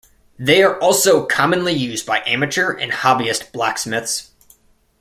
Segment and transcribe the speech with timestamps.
[0.39, 4.31] They are also commonly used by amateur and hobbyist blacksmiths.